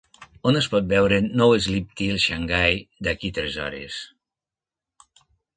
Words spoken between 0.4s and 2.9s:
on es pot veure No Sleep til Shanghai